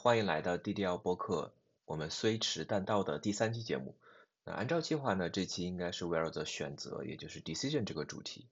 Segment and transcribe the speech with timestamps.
[0.00, 1.52] 欢迎来到 DDL 播客，
[1.84, 3.96] 我们虽迟但到的第三期节目。
[4.44, 8.46] 那按照计划呢，这期应该是围绕着选择，也就是 decision 这个主题。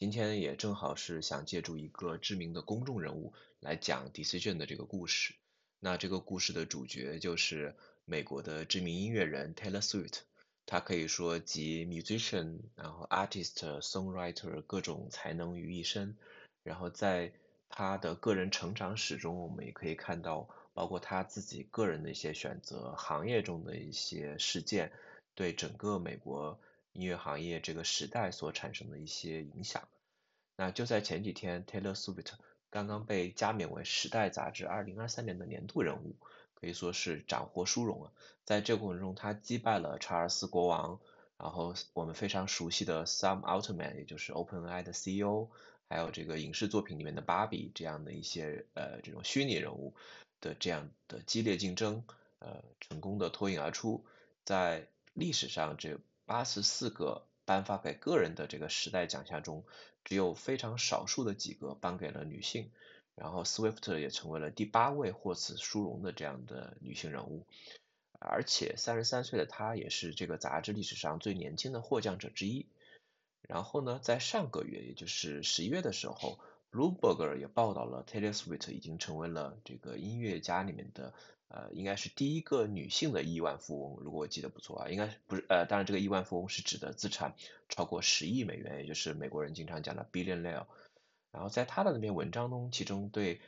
[0.00, 5.36] 今天也正好是想借助一个知名的公众人物来讲 decision 的这个故事。
[5.78, 10.22] 那这个故事的主角就是美国的知名音乐人 Taylor Swift，
[10.66, 16.16] 他可以说集 musician，然后 artist、songwriter 各种才能于一身，
[16.64, 17.32] 然后在
[17.68, 24.92] 他的个人成长史中，我们也可以看到，包括他自己个人的一些选择，行业中的一些事件，
[25.34, 26.60] 对整个美国
[26.92, 29.88] 音乐行业这个时代所产生的一些影响。
[30.54, 32.30] 那就在前几天，Taylor Swift
[32.70, 36.14] 刚刚被加冕为《时代》杂志2023年的年度人物，
[36.54, 38.12] 可以说是斩获殊荣啊。
[38.44, 41.00] 在这个过程中，他击败了查尔斯国王，
[41.38, 45.48] 然后我们非常熟悉的 Sam Altman，也就是 OpenAI 的 CEO。
[45.90, 49.94] 还有这个影视作品里面的芭比这样的一些呃这种虚拟人物
[50.40, 52.04] 的这样的激烈竞争，
[52.38, 54.04] 呃成功的脱颖而出，
[54.44, 59.64] 在历史上这八十四个颁发给个人的这个时代奖项中，
[60.04, 62.70] 只有非常少数的几个颁给了女性，
[63.14, 67.46] 然后 Swift 也成为了第八位获此殊荣的这样的女性人物，
[68.20, 72.66] 而且三十三岁的她也是这个杂志历史上最年轻的获奖者之一。
[73.42, 76.38] 然后呢，在上个月，也就是十一月的时候
[76.70, 81.14] ，Bloomberg 也报道了 Taylor Swift 已经成为了这个音乐家里面的
[81.48, 87.34] 呃，应该是第一个女性的亿万富翁，如果我记得不错啊，应该不是呃，当然这个亿万富翁是指的资产
[87.68, 90.66] 超过十亿美元，也就是美国人经常讲的 billionaire。
[91.30, 93.40] 然后在他的那篇文章中，其中对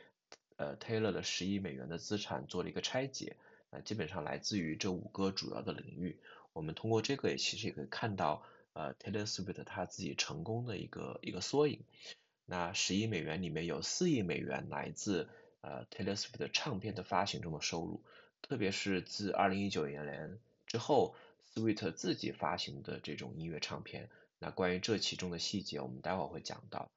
[0.57, 3.37] 呃 Taylor 的十亿美元的资产做了一个拆解，
[3.69, 6.19] 那基本上来自于这五个主要的领域。
[6.53, 8.43] 我们通过这个也其实也可以看到。
[8.73, 11.81] 呃，Taylor Swift 他自己成功的一个一个缩影。
[12.51, 15.29] 那十亿美元里面有四亿美元来自
[15.61, 18.03] 呃 Taylor Swift 唱片的发行中的收入，
[18.41, 21.15] 特别是自二零一九年之后
[21.55, 24.09] ，Swift 自己发行的这种音乐唱片。
[24.37, 26.91] 那关于这其中的细节，我们待会儿会讲到。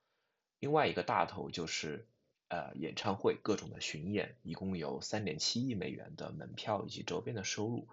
[0.58, 2.04] 另外一个大头就是
[2.48, 7.86] 呃演唱会各种的巡演，一共有三点七亿美元的门票以及周边的收入，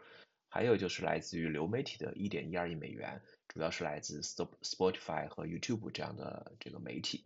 [0.52, 3.22] 还有就是来自于流媒体的一点一二亿美元。
[3.48, 7.26] 主要是来自 Spotify 和 YouTube 这样的这个媒体，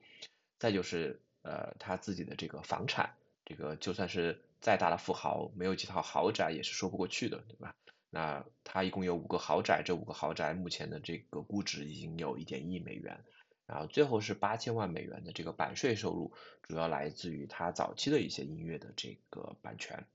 [0.57, 3.15] 再就是呃他自己的这个房产，
[3.45, 7.75] 这个就算是再大的富豪，没有几套豪宅也是说不过去的，对吧？
[8.09, 13.23] 那他一共有五个豪宅，这五个豪宅目前的这个估值已经有一点一美元，
[13.67, 20.07] 然后最后是八千万美元的这个版税收入，主要来自于他早期的一些音乐的这个版权。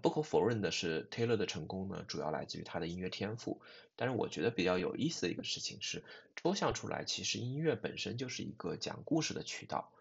[0.00, 3.60] 不可否认的是，Taylor 的成功呢，主要来自于他的音乐天赋。
[3.96, 6.04] 但是我觉得比较有意思的一个事情是，
[6.36, 9.92] 抽象出来，其实音乐本身就是一个讲故事的渠道。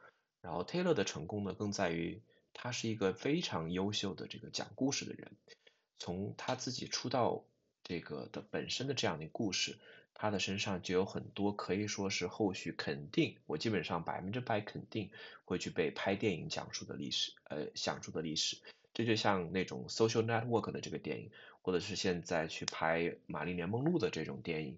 [0.41, 2.21] 然后 Taylor 的成功呢，更在于
[2.53, 5.31] 他是一个非常优秀的这个讲故事的人。
[5.99, 7.45] 从他自己出道
[7.83, 9.77] 这个的本身的这样的故事，
[10.13, 15.11] 他的身上就有很多可以说是后续肯定，我基本上百分之百肯定
[15.45, 18.57] 会去被拍电影讲述的历史，呃，讲述的历史。
[18.93, 21.31] 这就像那种 social network 的这个电影，
[21.61, 24.77] 或者是现在去拍玛丽莲梦露的这种电影，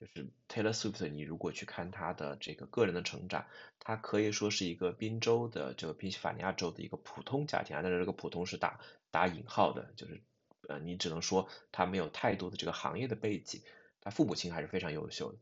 [0.00, 3.46] 就是 Taylor Swift，你如果去看他的这个个人的成长，
[3.78, 8.80] 他可以说是一个宾州的这个宾夕法尼亚州的一个普通家庭啊，但是这个普通是打
[9.12, 10.20] 打引号的，就是
[10.68, 13.62] 呃你只能说他没有太多的这个行业的背景，
[14.00, 15.38] 他父母亲还是非常优秀的，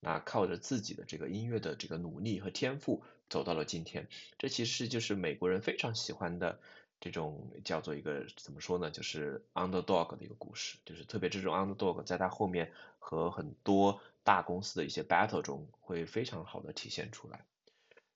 [0.00, 6.60] 那靠着自己的这个音乐的这个努力和天赋走到了今天，这其实就是美国人非常喜欢的。
[7.04, 8.88] 这种叫做一个怎么说呢？
[8.92, 12.70] 就是 underdog 的一个故事，就是特别这种 underdog 在他后面
[13.00, 17.44] 和很多大公司的一些 battle 中会非常好的体现出来。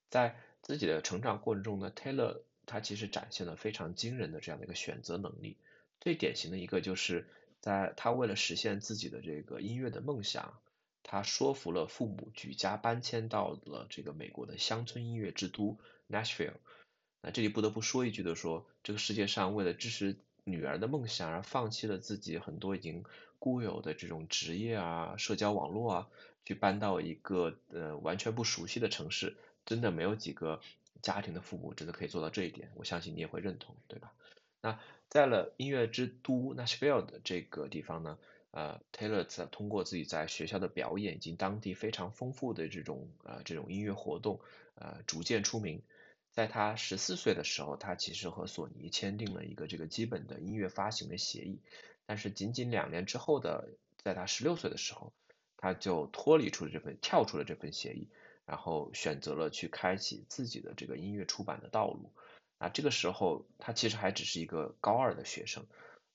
[0.08, 5.56] 在自己的成长过程中呢，Taylor 他其实展现了非常惊人的这样的一个选择能力。
[6.00, 7.26] 最典型的一个就是
[7.60, 10.60] 在他为了实现自己的这个音乐的梦想，
[11.02, 15.76] 他说服了父母举家搬迁到了这个美国的乡村音乐之都
[16.08, 16.54] Nashville。
[17.26, 20.14] 那这里不得不说一句的说，这个世界上为了支持
[20.44, 23.02] 女儿的梦想而放弃了自己很多已经
[23.40, 26.08] 固有的这种职业啊、社交网络啊，
[26.44, 29.34] 去搬到一个呃完全不熟悉的城市，
[29.64, 30.60] 真的没有几个
[31.02, 32.70] 家庭的父母真的可以做到这一点。
[32.76, 34.12] 我相信你也会认同，对吧？
[34.60, 38.18] 那在了音乐之都 Nashville 的这个地方呢，
[38.52, 44.38] 呃，Taylor 通过自己在学校的表演以及当地非常丰富的这种呃这种音乐活动，
[44.76, 45.82] 呃，逐渐出名。
[46.36, 51.60] 在他十四岁的时候，他其实和索尼签订了一个这个基本的音乐发行的协议，
[52.04, 53.70] 但是仅仅两年之后的，
[54.04, 55.14] 在他十六岁的时候，
[55.56, 58.06] 他就脱离出了这份，跳出了这份协议，
[58.44, 62.12] 然后选择了去开启自己的这个音乐出版的道路。
[62.58, 65.64] 那，这个时候他其实还只是一个高二的学生。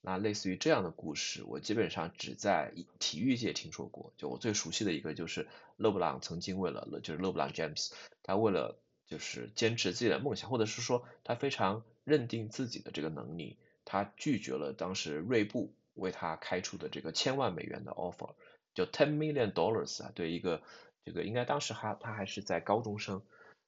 [0.03, 4.13] 那类似于这样的故事，我基本上只在体育界听说过。
[4.17, 5.47] 就我最熟悉的一个，就是
[5.77, 7.91] 勒布朗曾经为了，就是勒布朗 James，
[8.23, 8.80] 他为了
[9.11, 18.33] 就是坚持自己的梦想，或者是说他非常认定自己的这个能力，他拒绝了当时锐步为他开出的这个千万美元的 offer，
[18.73, 20.61] 就 ten million dollars 啊，对一个
[21.03, 23.21] 这个应该当时还他还是在高中生，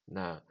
[0.06, 0.42] 那。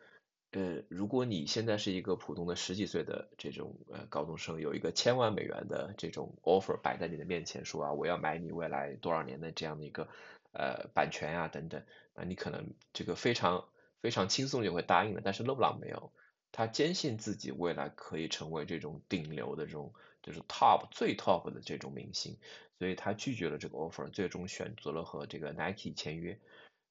[0.55, 10.07] 呃，如果你现在是一个普通的十几岁的这种呃高中生，有一个千万美元的这种 offer 摆在你的面前，说啊我要买你未来多少年的这样的一个
[10.51, 11.81] 呃版权啊等等，
[12.13, 13.65] 那你可能这个非常
[14.03, 15.21] 非常轻松就会答应了。
[15.23, 16.11] 但是勒布朗没有，
[16.51, 19.91] 他坚信自己未来可以成为这种顶流的这种
[20.21, 22.37] 就是 top 最 top 的这种明星，
[22.77, 26.37] 所以他拒绝了这个 offer，最终选择了和这个 Nike 签约。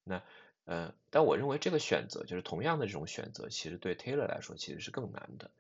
[0.03, 0.21] 那。
[0.65, 5.51] 呃，但我认为这个选择就是同样的这种选择，其实对 Taylor 来说其实是更难的，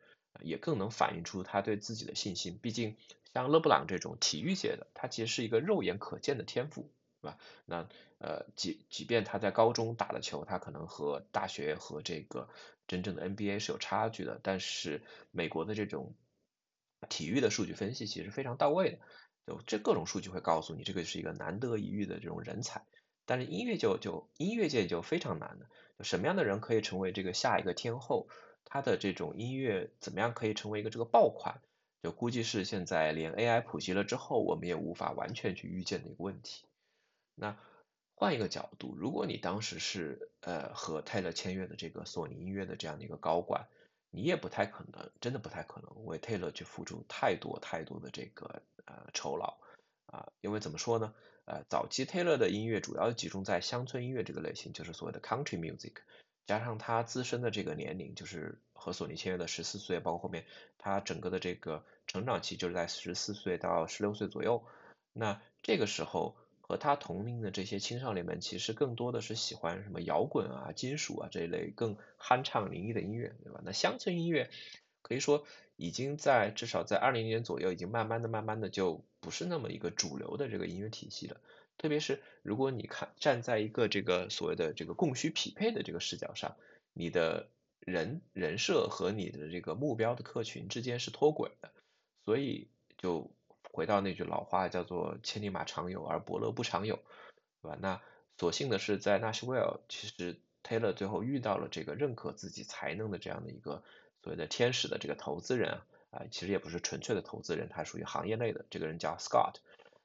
[0.43, 2.56] 也更能反映出他对自己的信心。
[2.62, 2.96] 毕竟
[3.34, 6.88] 像勒布朗这种体育界的，他其实是一个肉眼可见的天赋，
[7.20, 7.38] 对吧？
[7.66, 7.88] 那
[8.23, 12.49] 呃，即即便他在高中打的球，他可能和大学和这个
[12.87, 15.03] 真正的 NBA 是有差距的，但是
[15.33, 16.15] 美国的这种
[17.09, 18.99] 体育的数据分析其实非常到位的，
[19.45, 22.87] 就这各种数据会告诉你，这个是一个难得一遇的这种人才。
[23.27, 25.67] 但是音乐就就音乐界就非常难的，
[25.99, 28.29] 就，什么样的人可以成为这个下一个天后？
[28.65, 31.61] 他的这种音乐怎么样可以成为一个这个爆款？
[32.03, 36.65] 就估计是现在连 AI 普及了之后，我们也无法完全去预见的一个问题。
[37.35, 37.57] 那
[38.23, 43.67] 换一个角度，如果你当时是呃和泰勒签约的这个索尼音乐的这样的一个高管，
[44.13, 49.59] 你也不太可能，真的不太可能为泰勒去付出太多太多的这个呃酬劳
[50.07, 51.13] 啊，因为怎么说呢？
[51.47, 55.95] 呃，早期 Taylor 的音乐主要集中在乡村音乐这个类型，就是所谓的 Country Music，
[56.47, 60.47] 加上他自身的这个年龄，就是和索尼签约的十四岁，包括后面
[60.79, 64.65] 他整个的这个成长期就是在十四岁到十六岁左右。
[65.13, 73.61] 那这个时候和他同龄的这些青少年们，其实更多的是喜欢什么摇滚啊、金属啊这一类更酣畅淋漓的音乐，对吧？
[73.62, 74.49] 那乡村音乐
[75.03, 75.44] 可以说
[75.76, 79.05] 已经在至少在二零年左右，已经慢慢的、慢慢的就。
[79.25, 81.41] 不是那么一个主流的这个音乐体系了，
[81.79, 86.56] 特别是如果你看站在一个这个所谓的这个供需匹配的这个视角上，
[86.93, 87.49] 你的
[87.79, 91.70] 人人设和你的这个目标的客群之间是脱轨的，
[92.25, 92.67] 所以
[92.99, 93.31] 就
[93.73, 96.97] 回到那句老话叫做千里马常有而伯乐不常有，
[97.63, 97.77] 对吧？
[97.81, 98.01] 那
[98.39, 103.83] 所幸的是在纳什维尔，其实 Taylor 最后遇到了这个认可自己才能的这样的一个
[104.23, 105.87] 所谓的天使的这个投资人啊。
[106.13, 108.67] 啊，其实也不是纯粹的投资人，他属于行业内的。
[108.69, 109.55] 这个人叫 Scott，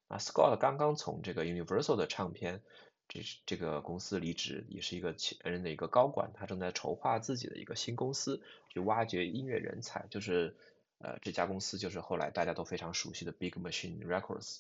[0.08, 2.62] 啊，Scott 刚刚从这个 Universal 的唱片
[3.10, 10.06] 这是这个公司离职，也是一个前任的一个高管，他正在筹划自己的一个新公司，去挖掘音乐人才。
[10.10, 10.56] 就是
[11.00, 14.60] 呃，这家公司就是后来大家都非常熟悉的 Big Machine Records。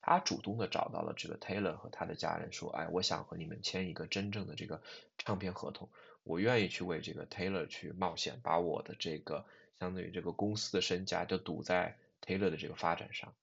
[0.00, 4.82] 他主动的找到了这个 Taylor 和他的家人，说，哎，我想和你们签一个真正的这个
[5.18, 5.88] 唱片合同，
[6.22, 9.44] 我愿意去为这个 Taylor 去冒险，把我的这个。
[9.80, 13.34] 相当于这个公司的身家就赌在 Taylor 的这个发展上。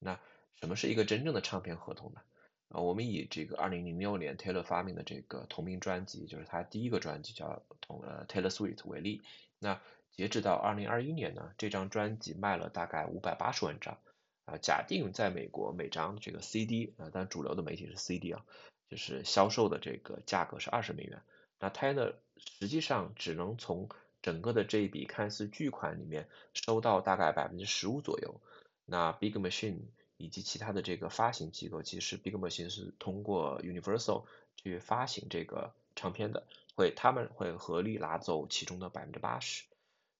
[0.00, 0.18] 那
[0.60, 2.20] 什么是一个真正的唱片合同呢？
[2.68, 9.22] 啊，我们以这个2006年 Taylor 发明的这个同名专辑，就是他第一个专辑叫同呃 Taylor Swift 为例。
[9.60, 9.80] 那
[10.18, 13.98] 截止到2021年呢，这张专辑卖了大概580万张。
[14.46, 18.44] 啊，假定在美国每张这个 CD 啊，但主流的媒体是 CD 啊，
[18.90, 21.22] 就是销售的这个价格是二十美元。
[21.60, 28.40] 那 Taylor 实际上只能从整个的这一笔看似巨款里面收到大概百分之十五左右，
[28.86, 29.82] 那 Big Machine
[30.16, 34.24] 以及其他的这个发行机构，其实 Big Machine 是通过 Universal
[34.56, 36.44] 去发行这个唱片的，
[36.74, 39.64] 会他们会合力拿走其中的百分之八十，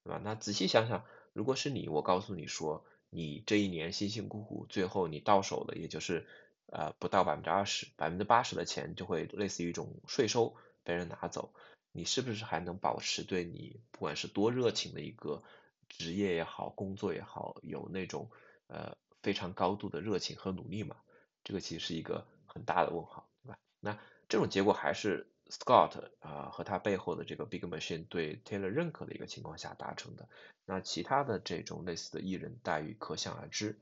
[0.05, 0.21] 对吧？
[0.23, 6.27] 那仔细想想，如果是你，我告诉你说，你这一年辛辛苦苦，最后你到手的也就是
[6.67, 11.53] 呃不到百分之二十，百分之八十的钱就会类似于一种税收被人拿走。
[11.93, 15.43] 你是不是还能保持对你不管是多热情的一个
[15.89, 18.31] 职业也好，工作也好，有那种
[18.69, 20.97] 呃非常高度的热情和努力嘛？
[21.45, 23.59] 这个其实是一个很大的问号，对吧？
[23.81, 30.29] 那这种结果还是 Scott 啊和他背后的这个 Big Machine 对 Taylor 认可的一个情况下达成的。
[30.67, 33.79] 那其他的这种类似的艺人待遇可想而知。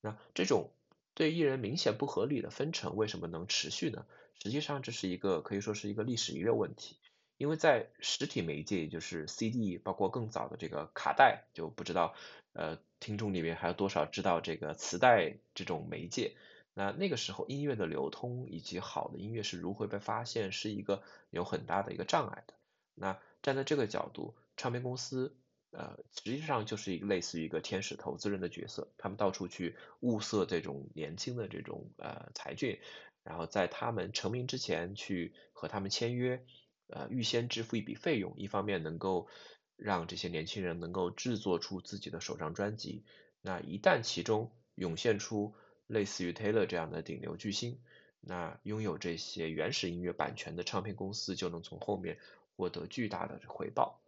[0.00, 0.70] 那这种
[1.14, 4.06] 对艺人明显不合理的分成为什么能持续呢？
[4.42, 6.96] 实际上这是一个可以说是一个历史遗留问题。
[7.36, 12.14] 因为在实体媒介，也就是 CD，包括更早的这个卡带，就不知道，
[12.52, 16.36] 呃，听众里面还有多少知道这个磁带这种媒介。
[16.80, 22.54] 那那个时候音乐的流通以及好的音乐是如何被发现，是一个有很大的一个障碍的。
[22.94, 25.36] 那站在这个角度，唱片公司
[25.72, 32.80] 呃，实际上就是一个类似于一个天使投资人的角色，他们到处去物色这种年轻的这种呃才俊，
[33.24, 36.42] 然后在他们成名之前去和他们签约，
[36.86, 39.28] 呃，预先支付一笔费用，一方面能够
[39.76, 43.04] 让这些年轻人能够制作出自己的首张专辑，
[43.42, 45.54] 那一旦其中涌现出
[45.90, 47.80] 类似于 Taylor 这样的顶流巨星，
[48.20, 52.18] 那拥有这些原始音乐版权的唱片公司就能从后面
[52.56, 54.00] 获得巨大的回报。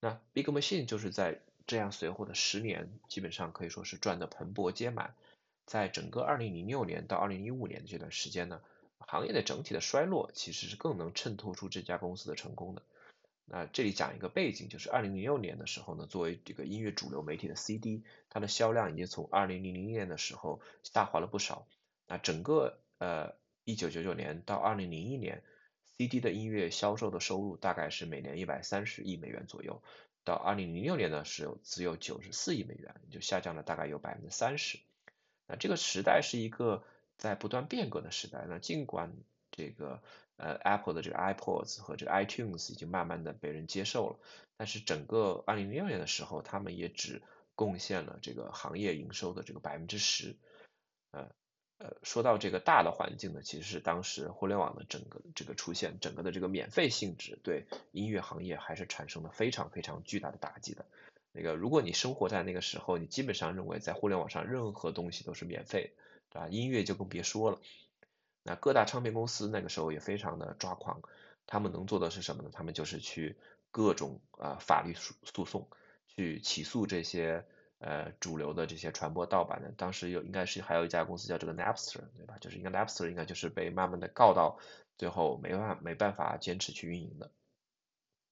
[0.00, 5.14] 那 Big Machine 就是在这样随后的十年，基本上可以说是赚得盆钵皆满。
[5.64, 8.60] 在整个2006年到2015年的这段时间呢，
[8.98, 12.82] 行业的整体的衰落其实是更能衬托出这家公司的成功的。
[13.46, 21.66] 那这里讲一个背景，就是2006年的时候呢，作为这个音乐主流媒体的 CD，它的销量已经从2000年的时候下滑了不少。
[22.06, 23.34] 那整个呃
[23.64, 25.42] 1999年到2001年。
[25.98, 29.82] CD 的音乐销售的收入大概是每年一百三十亿美元左右，
[30.24, 34.78] 到二零零六年呢是有只有九十四亿美元，就下降了大概有百分之三十。
[35.46, 36.84] 那这个时代是一个
[37.16, 38.44] 在不断变革的时代。
[38.46, 39.10] 那尽管
[39.50, 40.02] 这个
[40.36, 44.18] 呃 Apple 的这个 iPods 和这个 iTunes 已经慢慢的被人接受了，
[44.56, 47.22] 但是整个二零零六年的时候，他们也只
[47.54, 50.36] 贡献了这个行业营收的这个百分之十，
[51.10, 51.28] 呃。
[51.78, 60.86] 呃，说到这个大的环境呢，其实是当时互联网的整个这个出现，整个的这个免费性质对音乐行业还是产生了非常非常巨大的打击的。
[61.32, 65.92] 那个，如果你生活在那个时候，你基本上认为在互联网上任何东西都是免费，
[66.30, 66.48] 对吧？
[66.48, 67.60] 音乐就更别说了。
[68.46, 71.02] 那各大唱片公司那个时候也非常的抓狂，
[71.46, 72.50] 他们能做的是什么呢？
[72.52, 73.36] 他们就是去
[73.70, 75.68] 各种啊法律诉诉讼，
[76.06, 77.44] 去起诉这些。
[77.78, 82.38] 呃，主流的这些传播盗版的，当时有应该是还有一家公司叫这个 Napster，对吧？
[82.40, 84.58] 就是应该 Napster 应该就是被慢慢的告到
[84.96, 87.30] 最后没办法没办法坚持去运营的。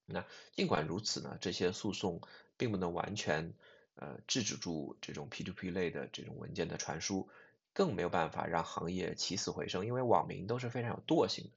[0.06, 2.22] 那尽管如此呢，这些诉讼
[2.56, 3.52] 并不能完全
[3.96, 7.28] 呃制止住这种 P2P 类的这种文件的传输，
[7.74, 11.50] 更没有办法让行业起死回生，因为网民都是非常有惰性的。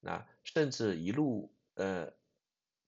[0.00, 2.14] 那甚至一路呃。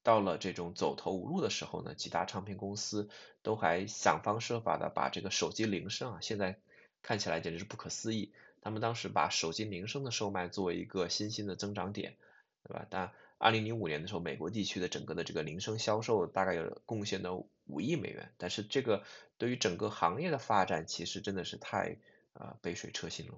[0.04, 3.10] 到了这种走投无路的时候呢，几大唱片公司
[3.42, 6.58] 都还想方设法的把这个手机铃声啊，现在
[7.02, 8.32] 看起来简直是不可思议。
[8.62, 12.16] 他们当时把手机铃声的售卖作为一个新兴的增长点，
[12.62, 12.86] 对吧？
[12.88, 17.34] 但二零零五年的时候，美国地区的整个的这个铃声销售大概有贡献了
[17.66, 19.04] 五亿美元，但是这个
[19.36, 21.98] 对于整个行业的发展其实真的是太
[22.38, 23.34] 啊杯水车薪了。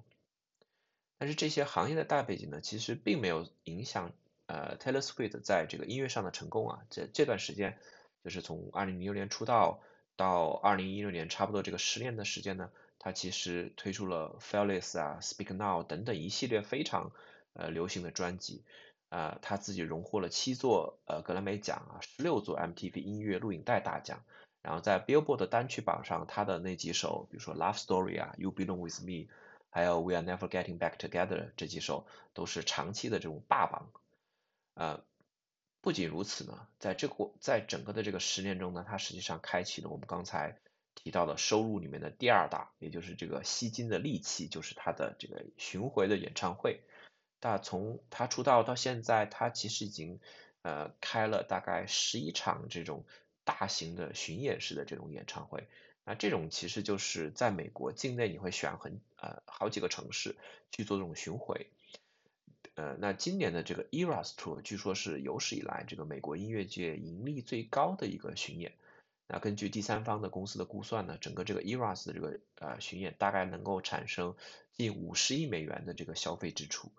[1.17, 4.13] 但是这些行业的大背景呢，其实并没有影响。
[4.47, 7.77] 呃，Taylor Swift 在这个音乐上的成功啊，这这段时间
[8.21, 9.81] 就是从二零零六年出道
[10.17, 17.13] 到二零一六年，差不多这个十年的时间呢，他其实推出了 Fearless 啊、Speak Now 等等一系列非常
[17.53, 18.65] 呃流行的专辑，
[19.07, 24.25] 啊，他自己荣获了七座呃格莱美奖啊，十六座 MTV 音乐录影带大奖，
[24.61, 29.27] 然后在 Billboard 单曲榜上，他的那几首，比如说 Love Story 啊、You Belong With Me，
[29.69, 33.89] 还有 We Are Never Getting Back Together 这几首都是长期的这种霸榜。
[34.75, 35.03] 呃，
[35.81, 40.57] 不仅如此呢，在这个在整个的这个十年中呢，他实际上开启了我们刚才
[40.93, 46.81] 提到的收入里面的第二大，也就是这个吸金的利器，就是他的这个巡回的演唱会。
[47.41, 50.19] 那从他出道到现在，他其实已经
[50.61, 53.05] 呃开了大概十一场这种
[53.59, 55.67] 大型的巡演式的这种演唱会。
[56.03, 60.35] 那这种其实就是在美国境内，你会选很呃好几个城市
[60.71, 61.67] 去做这种巡回。
[62.75, 68.73] 呃，那今年的这个 Eras Tour 据说是有史以来这个美国音乐界盈利最高的一个巡演。
[69.27, 74.35] 那根据第三方的公司的估算呢，整个这个 Eras 的这个呃巡演大概能够产生
[74.73, 76.91] 近五十亿美元的这个消费支出。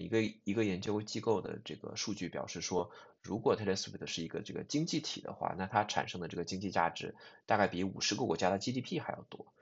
[0.00, 2.90] 一个一个研究机构的这个数据表示说，
[3.22, 7.14] 如果 Taylor Swift 是一个这个经济体的话，那它产生的这个经济价值
[7.46, 9.52] 大概比五十个国家的 GDP 还要多。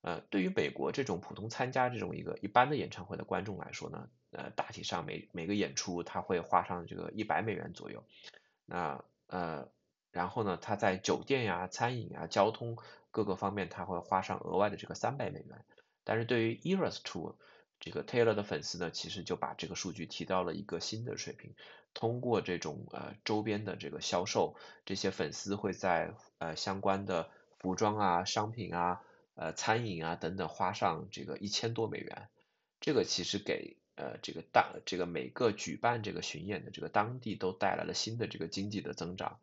[0.00, 8.04] 呃，对于美国这种普通参加这种一个一般的演唱会的观众来说呢，呃，大体上每每个演出他会花上这个一百美元左右。
[8.64, 9.68] 那呃，
[10.12, 12.78] 然后呢，他在酒店呀、餐饮啊、交通
[13.10, 15.64] 各个方面他会花上额外的这个三百美元。
[16.04, 17.34] 但是对于 Eras Tour
[17.80, 21.54] 这个 Taylor 的粉丝呢，其实就把这个数据提到了一个新的水平。
[21.94, 29.02] 通过这种呃周边的这个销售，这些粉丝会在呃相关的服装啊、商品啊。
[29.40, 32.28] 呃，餐饮啊等等，花上这个一千多美元，
[32.80, 39.38] 这个其实给呃这个当这个每个举办这个巡演的这个当地都带来了新的这个经济的增长。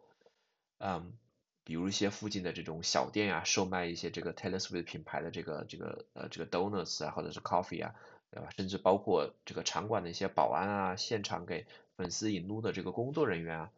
[0.79, 1.17] 嗯，
[1.63, 7.95] 比如一些附近的这种小店啊，售卖一些这个 Taylor Swift 品牌的这个这个呃这个 donuts 啊，或者是 coffee 啊，
[8.35, 8.49] 对吧？
[8.57, 11.65] 甚至包括这个场馆的一些保安啊，现场给
[11.95, 13.71] 粉丝引路的这个工作人员啊，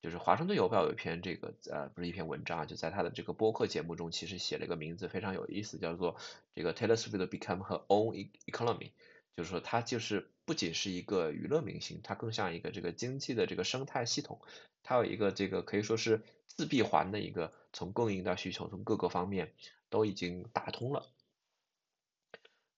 [0.00, 6.16] 就是华盛顿邮报有一篇这个呃不是一篇文章啊，就在他的这个播客节目中，其实写了一个名字非常有意思，叫做
[6.56, 8.90] 这个 Taylor Swift become her own economy，
[9.36, 14.40] 就是说他就是不仅是一个娱乐明星，他更像一个这个经济的这个生态系统，
[14.82, 19.52] 它有一个这个可以说是自闭环的一个从供应到需求，从各个方面
[19.90, 21.06] 都已经打通了。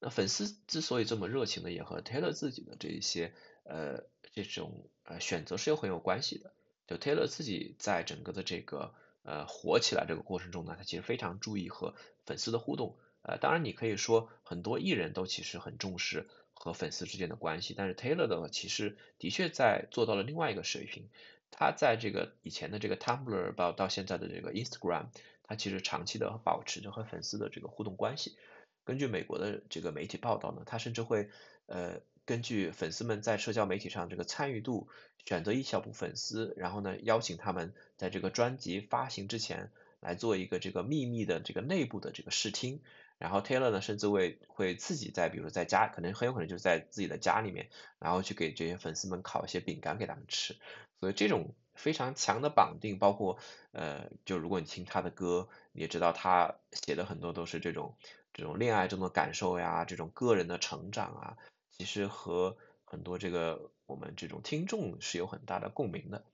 [0.05, 3.33] 那粉丝之所以这么热情呢，也和 Taylor 自己的这一些
[3.63, 6.53] 呃这种呃选择是有很有关系的。
[6.87, 11.95] 就 Taylor 自己在整个的这个呃火起来这个过程中呢，他其实非常注意和
[12.27, 12.99] 粉丝的互动。
[13.23, 21.09] 呃，当然你可以说很多艺人都其实很重视和粉丝之间的关系，但是 Taylor 的其实的确在做到了另外一个水平。
[21.51, 25.07] 他在这个以前的这个 Tumblr 到到现在的这个 Instagram，
[25.45, 28.37] 他其实长期的保持着和粉丝的这个互动关系。
[28.85, 31.29] 根据美国的这个媒体报道呢，他甚至会
[31.67, 34.89] 呃根据粉丝们在社交媒体上这个参与度，
[35.25, 42.83] 选择一小部分粉丝，然后呢邀请他们在这个专辑发行之前来做一个这个秘密的这个内部的这个试听，
[43.19, 50.57] 然后 Taylor 呢甚至会会自己在比如在家，可能很有可能就是在自己的家里面，然后去给这些粉丝们烤一些饼干给他们吃，
[51.01, 53.39] 所以这种非常强的绑定，包括
[53.73, 57.97] 呃就如果你听他的歌，你也知道他写的很多都是这种。
[58.35, 61.39] 这种恋爱中的感受呀，这种个人的成长啊，
[61.71, 66.25] 其实和很多这个我们这种听众是有很大的共鸣的。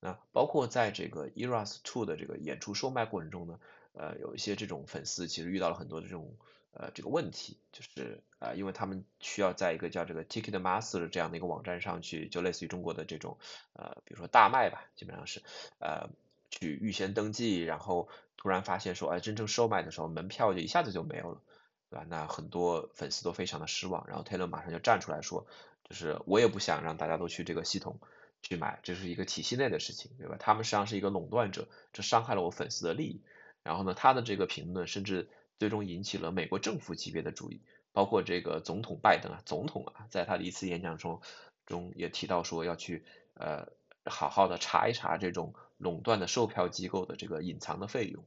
[0.00, 3.58] 那包括在这个 Eras to 的这个演出售卖过程中呢，
[3.92, 6.36] 呃，有一些这种粉丝其实遇到了很多的这种
[6.72, 13.38] 呃这个问题，就是啊，因为他们需要在一个叫这个 Ticketmaster 这样的一个网站上去，就类似于中国的这种
[13.72, 15.42] 呃，比如说大麦吧，基本上是
[15.80, 16.08] 呃
[16.50, 18.08] 去预先登记，然后。
[18.40, 21.42] 突然发现说，哎，真正售卖的时候，门票就一下子就没有了，
[21.90, 22.06] 对吧？
[22.08, 24.06] 那很多粉丝都非常的失望。
[24.06, 25.48] 然后 Taylor 马上就站出来说，
[25.82, 27.98] 就是我也不想让大家都去这个系统
[28.40, 30.36] 去买，这是一个体系内的事情，对吧？
[30.38, 33.24] 他们实际上是一个垄断者，这伤害了我粉丝的利益。
[33.64, 41.20] 然后呢，他的这个评论甚至最终引起了美国政府级别的注意，包括这个总统拜登啊，总统啊，在他的一次演讲中
[41.66, 43.66] 中也提到说要去呃
[44.04, 45.54] 好好的查一查这种。
[45.78, 48.24] 垄断的售票机构的这个隐藏的费用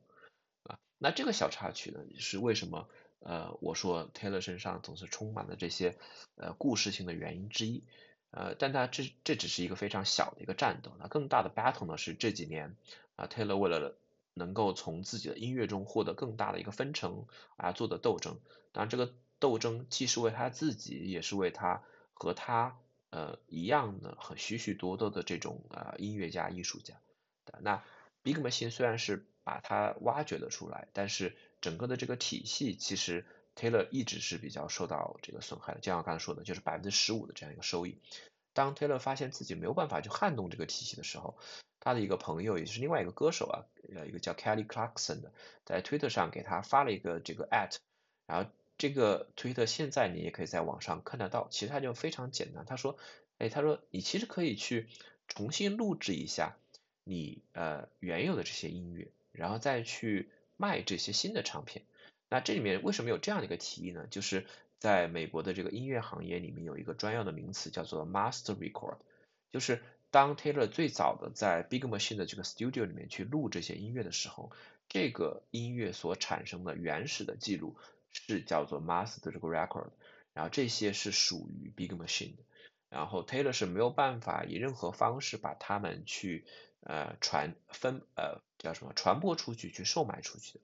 [0.64, 5.98] 啊，那这个小插曲呢，是为什么呃我说 Taylor 身上总是充满了这些
[6.36, 7.84] 呃故事性的原因之一，
[8.32, 12.76] 呃，但它这这只是一个非常小的一个战斗，那更大的 battle 呢是这几年
[13.16, 13.96] 啊 Taylor 为了
[14.34, 17.26] 能够从自己的音乐中获得更大的一个分成
[17.58, 18.40] 而做的斗争，
[18.72, 21.84] 当然这个斗争既是为他自己，也是为他
[22.14, 22.78] 和他
[23.10, 26.96] 呃一样的和许许多多的这种呃音乐家艺术家。
[27.62, 27.84] 那
[28.24, 33.26] Big Machine 虽然是把它挖掘了出来，但是整个的这个体系其实
[33.56, 35.80] Taylor 一直是比较受到这个损害的。
[35.80, 37.98] 就像我刚才说的，就是百分之十五的这样一个收益。
[38.54, 41.38] 当 Taylor 发现自己没有办法去撼动这个体系的时候，
[41.80, 45.32] 他的一个朋友，也就是另外一个歌手啊，呃，一个叫 Kelly Clarkson 的，
[45.66, 47.78] 在 Twitter 上给他发了一个这个 at，
[48.28, 52.66] 然后这个 Twitter 现在你也可以在网上看得到，其实它就非常简单。
[52.66, 52.98] 他说，
[53.38, 54.90] 哎，他说你其实可以去
[55.28, 56.58] 重新录制一下。
[57.04, 61.84] 你呃原有的这些音乐，然后再去卖这些新的唱片，
[62.30, 64.08] 那这里面为什么有这样的一个提议呢？
[64.10, 64.46] 就是
[64.80, 68.98] 在美国的这个音乐行业里面有一个专用的名词叫做 master record，
[69.52, 74.52] 就是当 Taylor 最早的在 Big Machine 的这个 studio 里面去录这些音乐的时候，
[74.90, 77.76] 这个音乐所产生的原始的记录
[78.12, 79.90] 是叫做 master 这个 record，
[80.34, 82.44] 然后这些是属于 Big Machine 的，
[82.90, 86.44] 然后 Taylor 是没有办法以任何方式把它们去
[86.82, 90.64] 呃，传分呃叫什么传播出去去售卖出去的，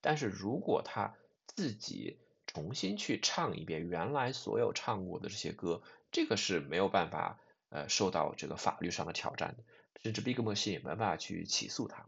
[0.00, 1.14] 但是如果他
[1.46, 9.64] 自己重新去唱一遍原来所有唱过的这些歌，这个是没有办法呃受到这个法律上的挑战的，
[10.02, 12.06] 甚至 Big Machine 也没办法去起诉他。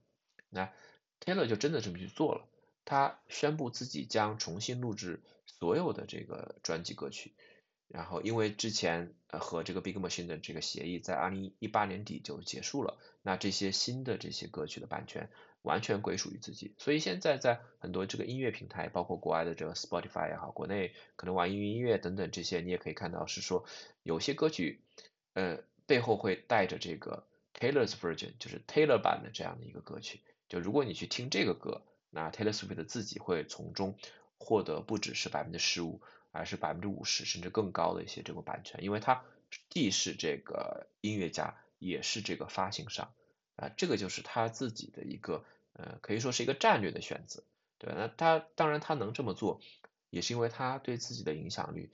[0.48, 0.72] 那
[1.20, 2.48] Taylor 就真的这么去做了，
[2.86, 7.34] 他宣布自己将重新录制所有的这个专辑歌曲。
[7.92, 15.28] 然后，因为之前呃和这个 Big Machine 的这个协议在二零一八年底就结束了，那这些新的这些歌曲的版权
[15.62, 23.64] 完全归属于自己，所以现在在很多这个音乐平台，包括国外的这个 Spotify 也好，国内可能网易云音乐等等这些，你也可以看到是说
[24.04, 24.84] 有些歌曲
[25.34, 33.98] 呃背后会带着这个 Taylor's version，就是 Taylor 版的这样的一个歌曲，就如果你去听这个歌，那 Taylor Swift 自己会从中
[34.38, 36.00] 获得不只是百分之十五。
[36.30, 39.24] 而是百分之五十甚至更高的一些这个版权，因为它
[39.68, 43.12] 既是这个音乐家，也是这个发行商
[43.56, 47.42] 啊，这个就是他自己的一个呃，可以说是一个战略的选择，
[47.78, 49.60] 对那他当然他能这么做，
[50.10, 51.90] 也是因为他对自己的影响力，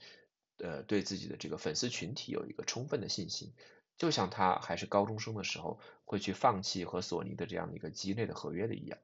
[0.57, 3.53] 呃，对自己的这个粉丝群体有一个充分的信心。
[3.97, 8.99] 就像他还是高中生的时候会去放弃和索尼的这样的一个机内的合约的一样。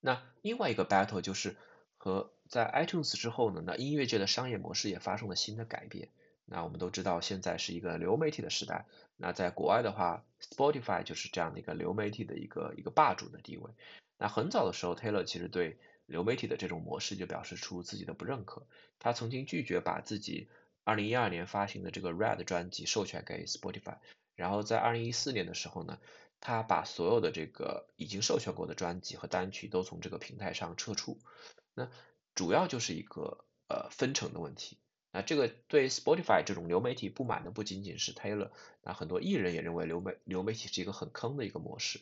[0.00, 1.56] 那另外一个 battle 就是
[1.96, 6.10] 和在 iTunes 之后呢，那音乐界的商业模式也发生了新的改变。
[6.44, 8.84] 那我们都知道现在是一个流媒体的时代，
[9.16, 13.70] 那在国外的话，Spotify 就是这样的一个流媒体的一个一个霸主的地位。
[14.18, 18.66] 那很早的时候，Taylor 其实对流媒体的这种模式就表示出自己的不认可。
[18.98, 20.50] 他曾经拒绝把自己
[20.84, 23.96] 2012年发行的这个 Red 专辑授权给 Spotify，
[24.36, 25.98] 然后在2014年的时候呢，
[26.38, 31.18] 他把所有的这个已经授权过的专辑和单曲都从这个平台上撤出。
[31.74, 31.88] 那
[32.34, 34.78] 主要就是一个呃分成的问题。
[35.14, 38.50] 那这个对 Spotify 这种流媒体不满的不仅仅是 Taylor，
[38.82, 42.00] 那很多艺人也认为流媒流媒体是一个很坑的一个模式。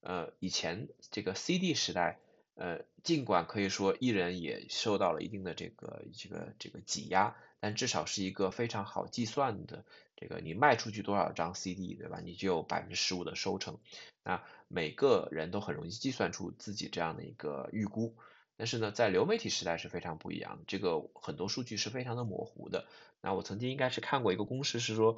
[0.00, 2.20] 呃，以前这个 CD 时代，
[2.54, 9.84] 呃，尽管可以说艺人也受到了一定的这个这个这个挤压，但至少是一个非常好计算的，
[10.16, 12.20] 这个你卖出去多少张 CD，对吧？
[12.20, 13.80] 你就有百分之十五的收成，
[14.22, 18.16] 那每个人都很容易计算出自己这样的一个预估。
[18.56, 22.86] 但是呢，在流媒体时代是非常不一样的，这个很多数据是非常的模糊的。
[23.20, 25.16] 那我曾经应该是看过一个公式，是说，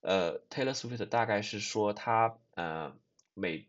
[0.00, 2.96] 呃，Taylor Swift 大概是说他呃
[3.34, 3.68] 每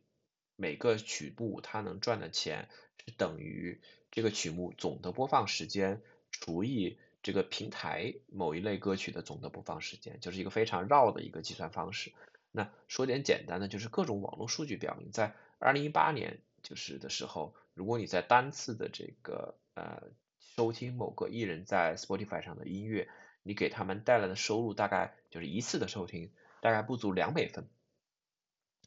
[0.55, 2.69] 每个曲目他能赚的钱
[3.05, 12.11] 是等于这个曲目总的播放时间除以这个平台某一类歌曲的总的播放时间，就是一个非常绕的一个计算方式。
[12.51, 20.03] 那说点简单的，就是各种网络数据表明，在二零一八年就是的时候，如果你在单次的这个呃
[20.55, 23.09] 收听某个艺人在 Spotify 上的音乐，
[23.41, 26.31] 你给他们带来的收入大概就是一次的收听
[26.61, 27.67] 大概不足两美分。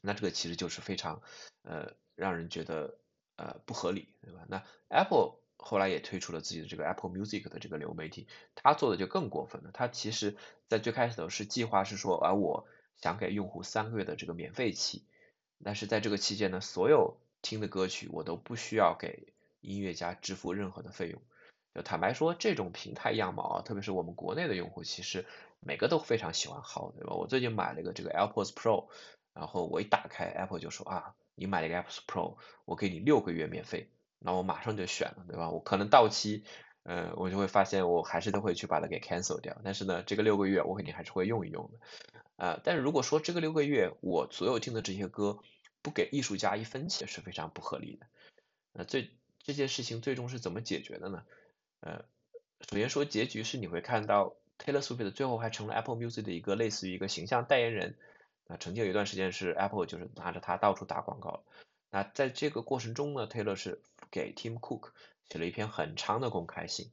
[0.01, 1.21] 那这个其实就是非常，
[1.63, 2.97] 呃，让人觉得
[3.35, 4.45] 呃不合理，对吧？
[4.47, 9.71] 那 Apple 后来也推出了自己的这个 Apple Music 的这个流媒体，它做的就更过分了。
[9.73, 15.03] 它其实在最开始的是计划是说，啊，我想给用户三个月的这个免费期，
[15.63, 17.17] 但是在这个期间呢，所有
[17.47, 19.31] 听的歌曲我都不需要给
[19.61, 21.21] 音乐家支付任何的费用。
[21.73, 25.25] 就坦白说，这种平台样貌啊，特别是我们国内的用户，其实
[25.61, 27.15] 每个都非常喜欢薅，对吧？
[27.15, 28.89] 我最近买了一个这个 AirPods Pro。
[29.33, 35.49] 然后我一打开 Apple 就说啊，你买了一个 Apple Pro，我给你六个月免费，那我马上就选了，对吧？
[35.51, 36.43] 我可能到期，
[36.83, 39.55] 呃，我就会发现我还是都会去把它给 cancel 掉。
[39.63, 45.37] 但是呢，这个六个月我肯定还是会用一用的，啊，但是如果说这个六个月我所有听的这些歌
[45.87, 48.05] 不给艺术家一分钱是非常不合理的。
[48.73, 49.09] 那这
[49.41, 51.23] 这件事情最终是怎么解决的呢？
[51.79, 52.03] 呃，
[52.69, 57.95] 首先说结局是你会看到 Taylor Swift 最后还成了 Apple Music 的一个类似于一个形象代言人。
[58.47, 61.45] 那曾经有一段时间是 Apple 就是拿着它到处打广告。
[61.89, 63.79] 那在这个过程中呢，Taylor 是
[64.11, 64.89] 给 Tim Cook
[65.29, 66.91] 写了一篇很长的公开信，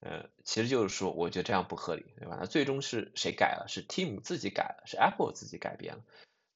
[0.00, 2.36] 呃，其实就是说我觉得这样不合理，对吧？
[2.38, 3.64] 那最终是谁改了？
[3.68, 6.04] 是 Tim 自己改了，是 Apple 自己改变了。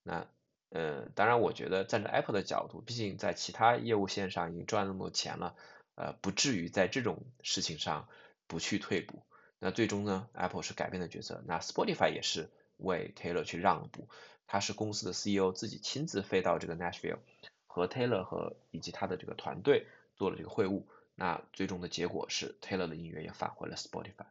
[0.03, 0.27] 那，
[0.71, 5.57] 呃，当然我觉得站在 Apple 的角度，毕竟在其他业务线上已经赚那么多钱了，
[5.95, 8.09] 呃，不至于在这种事情上
[8.47, 9.23] 不去退步。
[9.59, 14.09] 那最终呢，Apple 是改变了角色，那 Spotify 也是为 Taylor 去让步。
[14.47, 17.19] 他是公司的 CEO，自己亲自飞到这个 Nashville，
[17.67, 20.85] 和 Taylor 和以及他的这个团队做了这个会晤。
[21.15, 24.27] 那最终的结果是 Taylor 的音乐也返回了 Spotify。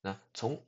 [0.00, 0.62] 那从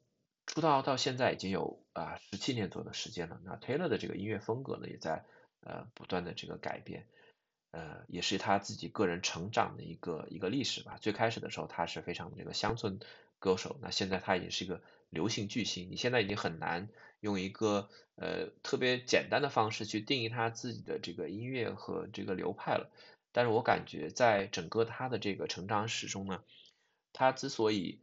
[0.47, 3.41] 出道到现在已经有啊十七年左右的时间了。
[3.45, 5.25] 那 Taylor 的这个音乐风格呢，也在
[5.61, 7.07] 呃不断的这个改变，
[7.73, 10.99] 呃也是他自己个人成长的一个一个历史吧。
[11.01, 12.99] 最开始的时候他是非常这个乡村
[13.39, 14.81] 歌手，那现在他已经是一个
[15.11, 15.91] 流行巨星。
[15.91, 16.89] 你现在已经很难。
[17.21, 22.91] 用一个呃特别简单的方式去定义他自己的这个音乐和这个流派了，
[23.33, 26.45] 但是我感觉在整个他的这个成长史中呢，
[27.15, 28.01] 他之所以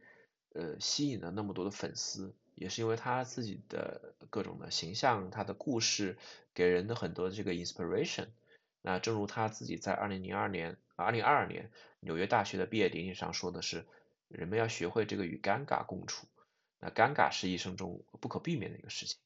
[0.54, 6.16] 呃吸引了那么多的粉丝，也是因为他自己的各种的形象，他的故事
[6.54, 8.28] 给人的很多的这个 inspiration。
[8.80, 13.84] 那正如他自己在二零零二年、二零二二年纽约大学的毕业典礼上说的是，
[14.28, 16.26] 人们要学会这个与尴尬共处。
[16.80, 19.16] 那尴尬是一生中不可避免的一个事情，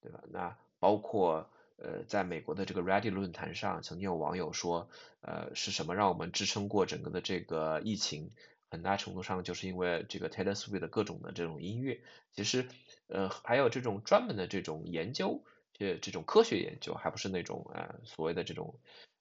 [0.00, 0.24] 对吧？
[0.28, 4.88] 那包括呃，在美国的这个 Reddit 论坛上，曾经有网友说，
[5.20, 8.32] 呃，是什么让我们支撑过整个的这个疫情？
[8.70, 12.00] 很大程度上就是因为这个 Taylor Swift 的各种的这种音乐。
[12.32, 12.68] 其实，
[13.08, 18.78] 呃，还有这种专门的这种研究，这这种科学研究，还不是那种呃所谓的这种。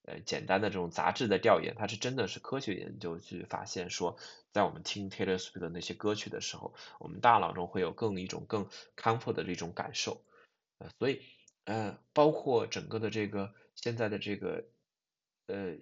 [0.07, 4.19] 呃，简单的这种杂志的调研，它是真的是科学研究去发现说，
[4.51, 10.21] 在我们听 Taylor Swift 的那些歌曲的时候，我们大脑中会有更一种更 comfort 的这种感受，
[10.77, 11.23] 呃，所以
[11.63, 14.65] 呃，包括整个的这个现在的这个
[15.47, 15.75] 呃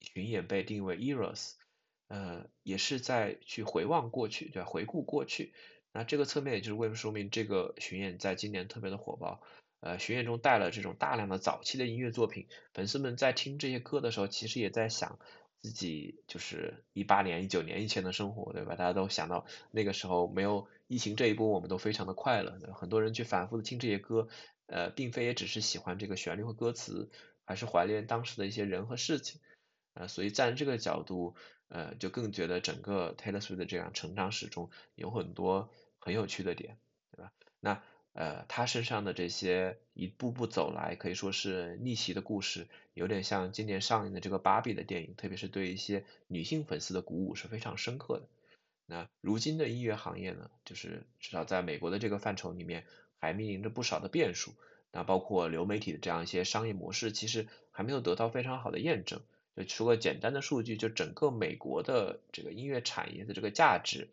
[0.00, 1.52] 巡演被定为 Eras，
[2.08, 4.68] 呃，也是在去回望过去，对吧？
[4.68, 5.52] 回顾过去，
[5.92, 9.40] 那这个侧面也就是为什么说明这个巡演在今年特别的火爆。
[9.80, 15.20] 呃，巡演中带了这种大量的早期的音乐作品，粉丝们在听这些歌的时候，其实也在想
[15.60, 18.74] 自己就是一八年、一九年以前的生活，对吧？
[18.74, 22.58] 大家都想到那个时候没有疫情这一波，我们都非常的快乐。
[22.74, 24.26] 很多人去反复的听这些歌，
[24.66, 27.08] 呃，并非也只是喜欢这个旋律和歌词，
[27.44, 29.40] 还是怀念当时的一些人和事情。
[29.98, 31.34] 呃，所以站这个角度，
[31.68, 36.78] 呃，就更觉得整个 Taylor Swift 的这样成长史中有很多很有趣的点，
[37.10, 37.32] 对吧？
[37.60, 37.82] 那。
[38.14, 48.28] 呃，他身上的这些一步步走来，可以说是逆袭的故事，有点像今年上映的这个芭比的电影，特别是对一些女性粉丝的鼓舞是非常深刻的。
[48.86, 52.86] 那如今的音乐行业呢，就是至少在美国的这个范畴里面，
[53.18, 54.52] 还面临着不少的变数。
[54.90, 59.20] 那包括流媒体的这样一些商业模式，其实还没有得到非常好的验证。
[59.64, 64.08] 除了简单的数据，就整个美国的这个音乐产业的这个价值，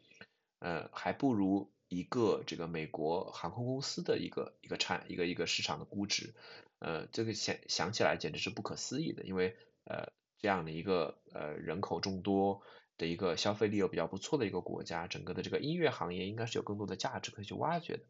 [0.60, 1.70] 呃，还不如。
[1.88, 6.34] 一个这个美国航空公司的一个一个产一个一个市场的估值，
[6.80, 9.56] 呃，这个想想起来简直是不可思议的，因为
[9.86, 12.64] 呃这样的一个呃人口众多
[12.98, 18.04] 的一个消费力又比较不错的一个国家，整个的这个音乐行业应该是有更多的价值可以去挖掘的。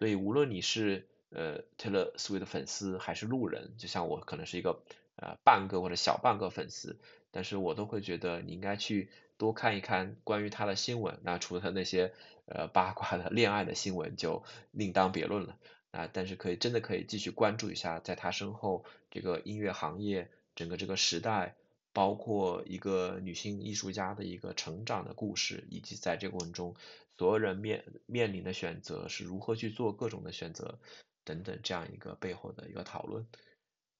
[0.00, 4.82] 所以无论你是呃 Taylor Swift 的粉丝还是路人，就像我可能是一个
[5.16, 6.98] 呃半个或者小半个粉丝，
[7.30, 11.18] 但是我都会觉得你应该去多看一看关于他的新闻。
[11.22, 12.12] 那除了他那些。
[12.48, 15.58] 呃，八卦的恋爱的新闻就另当别论了
[15.90, 21.56] 啊，但是可以真的可以继续关注一下，在他身后这个音乐行业整个这个时代，
[21.92, 26.76] 包括一个女性艺术家的一个成长的故事，以及在这个过程中
[27.18, 30.78] 所有人面面临的选择是如何去做各种的选择
[31.24, 33.26] 等等这样一个背后的一个讨论。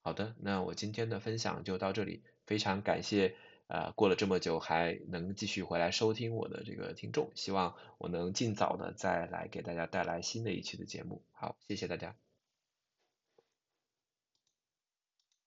[0.07, 3.35] 好的，那我今天的分享就到这里，非常感谢。
[3.67, 11.25] 呃，过了这么久还能继续回来收听我的这个听众，希望我能尽早的再来给大家带来新的一期的节目。
[11.33, 12.26] 好，谢谢大家。